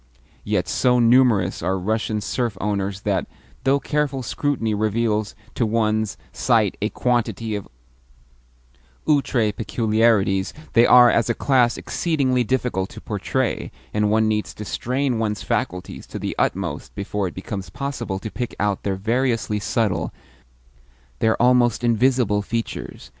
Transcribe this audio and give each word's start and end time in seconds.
Yet, 0.43 0.67
so 0.67 0.97
numerous 0.97 1.61
are 1.61 1.77
Russian 1.77 2.21
serf 2.21 2.57
owners 2.59 3.01
that, 3.01 3.27
though 3.65 3.79
careful 3.79 4.23
scrutiny 4.23 4.73
reveals 4.73 5.35
to 5.53 5.63
one's 5.63 6.17
sight 6.33 6.75
a 6.81 6.89
quantity 6.89 7.53
of 7.55 7.67
outre 9.07 9.51
peculiarities, 9.51 10.55
they 10.73 10.87
are, 10.87 11.11
as 11.11 11.29
a 11.29 11.35
class, 11.35 11.77
exceedingly 11.77 12.43
difficult 12.43 12.89
to 12.89 12.99
portray, 12.99 13.71
and 13.93 14.09
one 14.09 14.27
needs 14.27 14.55
to 14.55 14.65
strain 14.65 15.19
one's 15.19 15.43
faculties 15.43 16.07
to 16.07 16.17
the 16.17 16.35
utmost 16.39 16.95
before 16.95 17.27
it 17.27 17.35
becomes 17.35 17.69
possible 17.69 18.17
to 18.17 18.31
pick 18.31 18.55
out 18.59 18.81
their 18.81 18.95
variously 18.95 19.59
subtle, 19.59 20.11
their 21.19 21.39
almost 21.39 21.83
invisible, 21.83 22.41
features. 22.41 23.09